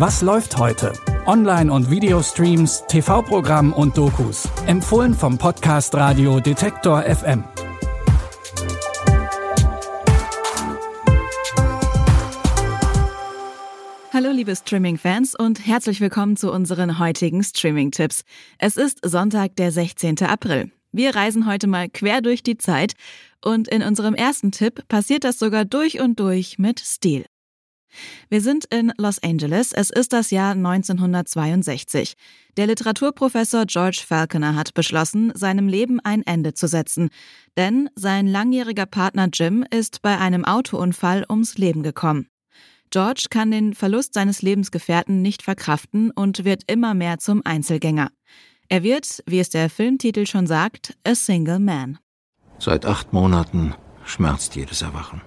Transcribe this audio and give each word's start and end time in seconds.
Was 0.00 0.22
läuft 0.22 0.56
heute? 0.56 0.94
Online- 1.26 1.70
und 1.70 1.90
Videostreams, 1.90 2.84
TV-Programm 2.88 3.74
und 3.74 3.98
Dokus. 3.98 4.48
Empfohlen 4.66 5.12
vom 5.12 5.36
Podcast 5.36 5.94
Radio 5.94 6.40
Detektor 6.40 7.02
FM. 7.02 7.44
Hallo 14.10 14.30
liebe 14.30 14.56
Streaming-Fans 14.56 15.34
und 15.34 15.66
herzlich 15.66 16.00
willkommen 16.00 16.38
zu 16.38 16.50
unseren 16.50 16.98
heutigen 16.98 17.44
Streaming-Tipps. 17.44 18.22
Es 18.56 18.78
ist 18.78 19.00
Sonntag, 19.06 19.56
der 19.56 19.70
16. 19.70 20.22
April. 20.22 20.72
Wir 20.92 21.14
reisen 21.14 21.46
heute 21.46 21.66
mal 21.66 21.90
quer 21.90 22.22
durch 22.22 22.42
die 22.42 22.56
Zeit 22.56 22.94
und 23.44 23.68
in 23.68 23.82
unserem 23.82 24.14
ersten 24.14 24.50
Tipp 24.50 24.88
passiert 24.88 25.24
das 25.24 25.38
sogar 25.38 25.66
durch 25.66 26.00
und 26.00 26.18
durch 26.18 26.58
mit 26.58 26.78
Stil. 26.78 27.26
Wir 28.28 28.40
sind 28.40 28.64
in 28.66 28.92
Los 28.98 29.22
Angeles. 29.22 29.72
Es 29.72 29.90
ist 29.90 30.12
das 30.12 30.30
Jahr 30.30 30.52
1962. 30.52 32.14
Der 32.56 32.66
Literaturprofessor 32.66 33.66
George 33.66 34.02
Falconer 34.06 34.54
hat 34.54 34.74
beschlossen, 34.74 35.32
seinem 35.34 35.68
Leben 35.68 36.00
ein 36.00 36.22
Ende 36.26 36.54
zu 36.54 36.68
setzen. 36.68 37.10
Denn 37.56 37.88
sein 37.94 38.26
langjähriger 38.26 38.86
Partner 38.86 39.28
Jim 39.32 39.64
ist 39.70 40.02
bei 40.02 40.18
einem 40.18 40.44
Autounfall 40.44 41.24
ums 41.28 41.58
Leben 41.58 41.82
gekommen. 41.82 42.28
George 42.90 43.26
kann 43.30 43.52
den 43.52 43.74
Verlust 43.74 44.14
seines 44.14 44.42
Lebensgefährten 44.42 45.22
nicht 45.22 45.42
verkraften 45.42 46.10
und 46.10 46.44
wird 46.44 46.64
immer 46.66 46.94
mehr 46.94 47.18
zum 47.18 47.42
Einzelgänger. 47.44 48.10
Er 48.68 48.82
wird, 48.82 49.22
wie 49.26 49.38
es 49.38 49.50
der 49.50 49.70
Filmtitel 49.70 50.26
schon 50.26 50.46
sagt, 50.46 50.96
a 51.04 51.14
single 51.14 51.60
man. 51.60 51.98
Seit 52.58 52.84
acht 52.86 53.12
Monaten 53.12 53.74
schmerzt 54.04 54.56
jedes 54.56 54.82
Erwachen. 54.82 55.22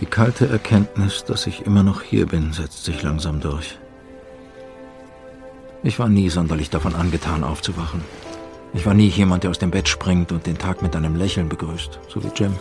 Die 0.00 0.06
kalte 0.06 0.48
Erkenntnis, 0.48 1.24
dass 1.24 1.46
ich 1.46 1.66
immer 1.66 1.82
noch 1.82 2.00
hier 2.00 2.26
bin, 2.26 2.52
setzt 2.52 2.84
sich 2.84 3.02
langsam 3.02 3.40
durch. 3.40 3.78
Ich 5.82 5.98
war 5.98 6.08
nie 6.08 6.30
sonderlich 6.30 6.70
davon 6.70 6.94
angetan, 6.94 7.44
aufzuwachen. 7.44 8.00
Ich 8.72 8.86
war 8.86 8.94
nie 8.94 9.08
jemand, 9.08 9.42
der 9.42 9.50
aus 9.50 9.58
dem 9.58 9.70
Bett 9.70 9.88
springt 9.88 10.32
und 10.32 10.46
den 10.46 10.56
Tag 10.56 10.80
mit 10.80 10.96
einem 10.96 11.16
Lächeln 11.16 11.48
begrüßt, 11.48 12.00
so 12.08 12.22
wie 12.24 12.30
Jim. 12.34 12.54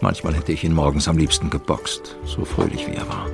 Manchmal 0.00 0.34
hätte 0.34 0.52
ich 0.52 0.64
ihn 0.64 0.74
morgens 0.74 1.08
am 1.08 1.18
liebsten 1.18 1.50
geboxt, 1.50 2.16
so 2.24 2.44
fröhlich 2.44 2.86
wie 2.86 2.94
er 2.94 3.08
war. 3.08 3.26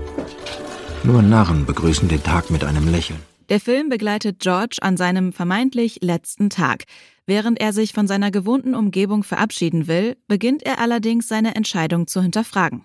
Nur 1.05 1.23
Narren 1.23 1.67
begrüßen 1.67 2.09
den 2.09 2.23
Tag 2.23 2.51
mit 2.51 2.65
einem 2.65 2.89
Lächeln. 2.89 3.21
Der 3.51 3.61
Film 3.61 3.91
begleitet 3.91 4.41
George 4.41 4.79
an 4.81 4.97
seinem 4.97 5.33
vermeintlich 5.33 5.99
letzten 6.01 6.49
Tag. 6.49 6.85
Während 7.27 7.61
er 7.61 7.73
sich 7.73 7.93
von 7.93 8.07
seiner 8.07 8.31
gewohnten 8.31 8.75
Umgebung 8.75 9.23
verabschieden 9.23 9.87
will, 9.87 10.17
beginnt 10.27 10.63
er 10.63 10.81
allerdings 10.81 11.29
seine 11.29 11.55
Entscheidung 11.55 12.07
zu 12.07 12.23
hinterfragen. 12.23 12.85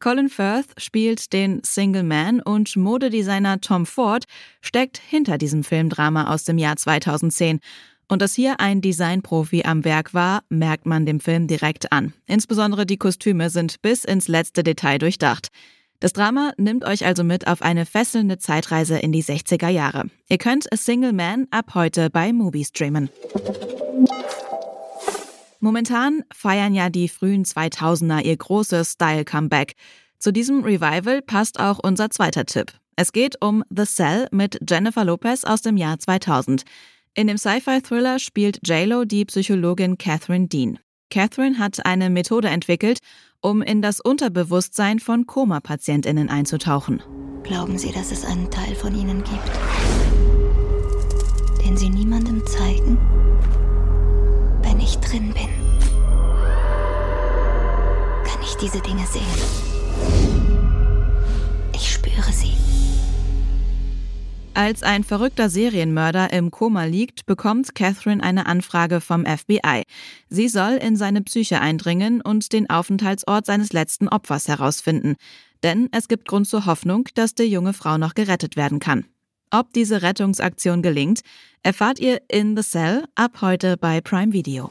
Colin 0.00 0.28
Firth 0.28 0.68
spielt 0.76 1.32
den 1.32 1.60
Single 1.64 2.02
Man 2.02 2.40
und 2.40 2.76
Modedesigner 2.76 3.60
Tom 3.60 3.86
Ford 3.86 4.24
steckt 4.60 4.98
hinter 4.98 5.38
diesem 5.38 5.64
Filmdrama 5.64 6.32
aus 6.32 6.44
dem 6.44 6.58
Jahr 6.58 6.76
2010. 6.76 7.60
Und 8.08 8.22
dass 8.22 8.34
hier 8.34 8.58
ein 8.60 8.80
Designprofi 8.80 9.64
am 9.64 9.84
Werk 9.84 10.14
war, 10.14 10.42
merkt 10.48 10.86
man 10.86 11.04
dem 11.04 11.20
Film 11.20 11.46
direkt 11.46 11.92
an. 11.92 12.14
Insbesondere 12.26 12.86
die 12.86 12.96
Kostüme 12.96 13.50
sind 13.50 13.82
bis 13.82 14.04
ins 14.04 14.28
letzte 14.28 14.62
Detail 14.62 14.98
durchdacht. 14.98 15.48
Das 16.00 16.12
Drama 16.12 16.52
nimmt 16.56 16.84
euch 16.84 17.04
also 17.04 17.24
mit 17.24 17.48
auf 17.48 17.60
eine 17.60 17.84
fesselnde 17.84 18.38
Zeitreise 18.38 18.98
in 18.98 19.10
die 19.10 19.24
60er 19.24 19.68
Jahre. 19.68 20.04
Ihr 20.28 20.38
könnt 20.38 20.72
A 20.72 20.76
Single 20.76 21.12
Man 21.12 21.48
ab 21.50 21.74
heute 21.74 22.08
bei 22.08 22.32
Movie 22.32 22.64
streamen. 22.64 23.10
Momentan 25.60 26.22
feiern 26.32 26.74
ja 26.74 26.88
die 26.88 27.08
frühen 27.08 27.44
2000er 27.44 28.22
ihr 28.22 28.36
großes 28.36 28.92
Style-Comeback. 28.92 29.74
Zu 30.18 30.32
diesem 30.32 30.62
Revival 30.62 31.22
passt 31.22 31.58
auch 31.58 31.78
unser 31.82 32.10
zweiter 32.10 32.44
Tipp. 32.44 32.72
Es 32.96 33.12
geht 33.12 33.42
um 33.42 33.64
The 33.70 33.84
Cell 33.84 34.28
mit 34.30 34.58
Jennifer 34.68 35.04
Lopez 35.04 35.44
aus 35.44 35.62
dem 35.62 35.76
Jahr 35.76 35.98
2000. 35.98 36.62
In 37.14 37.26
dem 37.26 37.38
Sci-Fi-Thriller 37.38 38.18
spielt 38.18 38.60
JLo 38.66 39.04
die 39.04 39.24
Psychologin 39.24 39.98
Catherine 39.98 40.46
Dean. 40.46 40.78
Catherine 41.10 41.58
hat 41.58 41.84
eine 41.86 42.10
Methode 42.10 42.48
entwickelt, 42.48 42.98
um 43.40 43.62
in 43.62 43.82
das 43.82 44.00
Unterbewusstsein 44.00 45.00
von 45.00 45.26
Koma-PatientInnen 45.26 46.28
einzutauchen. 46.28 47.02
Glauben 47.42 47.78
Sie, 47.78 47.92
dass 47.92 48.12
es 48.12 48.24
einen 48.24 48.50
Teil 48.50 48.74
von 48.74 48.94
Ihnen 48.94 49.24
gibt, 49.24 49.50
den 51.64 51.76
Sie 51.76 51.88
niemandem 51.88 52.46
zeigen, 52.46 52.98
diese 58.60 58.80
Dinge 58.80 59.06
sehen? 59.06 59.22
Ich 61.74 61.92
spüre 61.92 62.32
sie. 62.32 62.52
Als 64.54 64.82
ein 64.82 65.04
verrückter 65.04 65.48
Serienmörder 65.48 66.32
im 66.32 66.50
Koma 66.50 66.84
liegt, 66.84 67.26
bekommt 67.26 67.76
Catherine 67.76 68.22
eine 68.22 68.46
Anfrage 68.46 69.00
vom 69.00 69.24
FBI. 69.24 69.84
Sie 70.28 70.48
soll 70.48 70.72
in 70.72 70.96
seine 70.96 71.22
Psyche 71.22 71.60
eindringen 71.60 72.20
und 72.20 72.52
den 72.52 72.68
Aufenthaltsort 72.68 73.46
seines 73.46 73.72
letzten 73.72 74.08
Opfers 74.08 74.48
herausfinden. 74.48 75.14
Denn 75.62 75.88
es 75.92 76.08
gibt 76.08 76.26
Grund 76.26 76.48
zur 76.48 76.66
Hoffnung, 76.66 77.08
dass 77.14 77.36
die 77.36 77.44
junge 77.44 77.72
Frau 77.72 77.98
noch 77.98 78.14
gerettet 78.14 78.56
werden 78.56 78.80
kann. 78.80 79.04
Ob 79.50 79.72
diese 79.72 80.02
Rettungsaktion 80.02 80.82
gelingt, 80.82 81.20
erfahrt 81.62 82.00
ihr 82.00 82.20
in 82.28 82.56
The 82.56 82.62
Cell 82.62 83.04
ab 83.14 83.40
heute 83.40 83.76
bei 83.76 84.00
Prime 84.00 84.32
Video. 84.32 84.70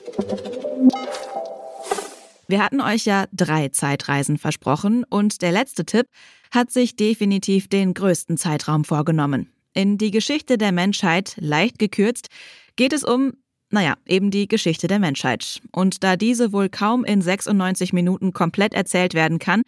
Wir 2.48 2.64
hatten 2.64 2.80
euch 2.80 3.06
ja 3.06 3.26
drei 3.34 3.70
Zeitreisen 3.70 4.38
versprochen 4.38 5.04
und 5.04 5.42
der 5.42 5.52
letzte 5.52 5.86
Tipp 5.86 6.08
hat 6.52 6.72
sich 6.72 6.96
definitiv 6.96 7.68
den 7.68 7.94
größten 7.94 8.38
Zeitraum 8.38 8.86
vorgenommen. 8.86 9.52
In 9.74 9.98
die 9.98 10.12
Geschichte 10.12 10.58
der 10.58 10.72
Menschheit, 10.72 11.36
leicht 11.38 11.78
gekürzt, 11.78 12.30
geht 12.78 12.94
es 12.94 13.04
um, 13.04 13.34
naja, 13.70 13.96
eben 14.06 14.32
die 14.32 14.48
Geschichte 14.48 14.88
der 14.88 15.00
Menschheit. 15.00 15.62
Und 15.72 16.04
da 16.04 16.16
diese 16.16 16.54
wohl 16.54 16.70
kaum 16.70 17.04
in 17.04 17.22
96 17.22 17.92
Minuten 17.92 18.32
komplett 18.32 18.74
erzählt 18.74 19.14
werden 19.14 19.40
kann, 19.40 19.62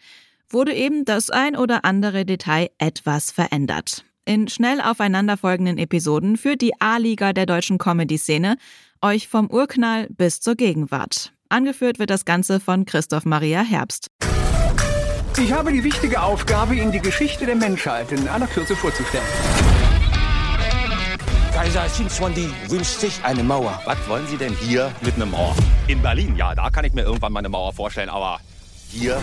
wurde 0.48 0.74
eben 0.74 1.04
das 1.04 1.30
ein 1.30 1.56
oder 1.56 1.84
andere 1.84 2.24
Detail 2.24 2.70
etwas 2.78 3.30
verändert. 3.30 4.04
In 4.24 4.48
schnell 4.48 4.80
aufeinanderfolgenden 4.80 5.78
Episoden 5.78 6.36
führt 6.36 6.62
die 6.62 6.80
A-Liga 6.80 7.32
der 7.32 7.46
deutschen 7.46 7.78
Comedy-Szene 7.78 8.56
euch 9.02 9.28
vom 9.28 9.50
Urknall 9.50 10.08
bis 10.10 10.40
zur 10.40 10.54
Gegenwart. 10.56 11.32
Angeführt 11.52 11.98
wird 11.98 12.10
das 12.10 12.24
Ganze 12.24 12.60
von 12.60 12.84
Christoph 12.84 13.24
Maria 13.24 13.62
Herbst. 13.62 14.06
Ich 15.36 15.52
habe 15.52 15.72
die 15.72 15.82
wichtige 15.82 16.22
Aufgabe, 16.22 16.76
Ihnen 16.76 16.92
die 16.92 17.00
Geschichte 17.00 17.44
der 17.44 17.56
Menschheit 17.56 18.12
in 18.12 18.28
aller 18.28 18.46
Kürze 18.46 18.76
vorzustellen. 18.76 19.24
Kaiser 21.52 21.88
Shinzwandi 21.88 22.48
wünscht 22.68 23.00
sich 23.00 23.24
eine 23.24 23.42
Mauer. 23.42 23.82
Was 23.84 23.98
wollen 24.08 24.28
Sie 24.28 24.36
denn 24.36 24.54
hier 24.54 24.92
mit 25.00 25.16
einer 25.16 25.26
Mauer? 25.26 25.56
In 25.88 26.00
Berlin, 26.00 26.36
ja, 26.36 26.54
da 26.54 26.70
kann 26.70 26.84
ich 26.84 26.92
mir 26.92 27.02
irgendwann 27.02 27.32
mal 27.32 27.40
eine 27.40 27.48
Mauer 27.48 27.72
vorstellen, 27.72 28.10
aber 28.10 28.38
hier. 28.88 29.20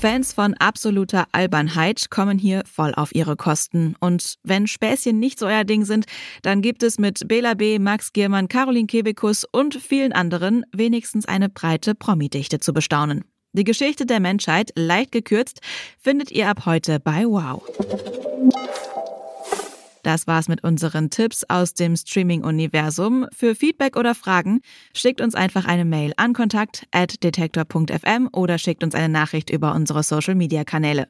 Fans 0.00 0.32
von 0.32 0.54
absoluter 0.54 1.26
Albernheit 1.32 2.08
kommen 2.08 2.38
hier 2.38 2.62
voll 2.72 2.94
auf 2.94 3.12
ihre 3.16 3.34
Kosten. 3.34 3.96
Und 3.98 4.36
wenn 4.44 4.68
Späßchen 4.68 5.18
nicht 5.18 5.40
so 5.40 5.46
euer 5.46 5.64
Ding 5.64 5.84
sind, 5.84 6.06
dann 6.42 6.62
gibt 6.62 6.84
es 6.84 7.00
mit 7.00 7.26
Bela 7.26 7.54
B., 7.54 7.80
Max 7.80 8.12
Giermann, 8.12 8.46
Caroline 8.46 8.86
Kebekus 8.86 9.44
und 9.50 9.74
vielen 9.74 10.12
anderen 10.12 10.64
wenigstens 10.70 11.26
eine 11.26 11.48
breite 11.48 11.96
Promi-Dichte 11.96 12.60
zu 12.60 12.72
bestaunen. 12.72 13.24
Die 13.54 13.64
Geschichte 13.64 14.06
der 14.06 14.20
Menschheit, 14.20 14.70
leicht 14.76 15.10
gekürzt, 15.10 15.62
findet 15.98 16.30
ihr 16.30 16.48
ab 16.48 16.64
heute 16.64 17.00
bei 17.00 17.24
Wow. 17.24 17.64
Das 20.08 20.26
war's 20.26 20.48
mit 20.48 20.64
unseren 20.64 21.10
Tipps 21.10 21.44
aus 21.50 21.74
dem 21.74 21.94
Streaming-Universum. 21.94 23.26
Für 23.30 23.54
Feedback 23.54 23.94
oder 23.94 24.14
Fragen 24.14 24.62
schickt 24.94 25.20
uns 25.20 25.34
einfach 25.34 25.66
eine 25.66 25.84
Mail 25.84 26.14
an 26.16 26.32
kontakt.detektor.fm 26.32 28.30
oder 28.32 28.56
schickt 28.56 28.82
uns 28.82 28.94
eine 28.94 29.10
Nachricht 29.10 29.50
über 29.50 29.74
unsere 29.74 30.02
Social-Media-Kanäle. 30.02 31.08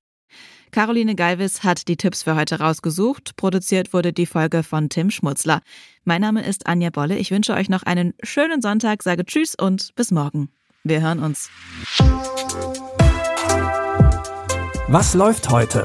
Caroline 0.73 1.15
Galvis 1.15 1.63
hat 1.63 1.87
die 1.87 1.97
Tipps 1.97 2.25
für 2.25 2.35
heute 2.35 2.59
rausgesucht. 2.59 3.37
Produziert 3.37 3.93
wurde 3.93 4.13
die 4.13 4.27
Folge 4.27 4.65
von 4.65 4.89
Tim 4.89 5.13
Schmutzler. 5.13 5.61
Mein 6.03 6.21
Name 6.21 6.45
ist 6.45 6.67
Anja 6.67 6.91
Bolle. 6.91 7.19
Ich 7.19 7.31
wünsche 7.31 7.55
euch 7.55 7.69
noch 7.69 7.85
einen 7.85 8.15
schönen 8.25 8.61
Sonntag, 8.61 9.05
sage 9.05 9.25
Tschüss 9.25 9.55
und 9.55 9.95
bis 9.95 10.11
morgen. 10.11 10.49
Wir 10.83 11.03
hören 11.03 11.21
uns. 11.21 11.51
Was 14.89 15.15
läuft 15.15 15.51
heute? 15.51 15.85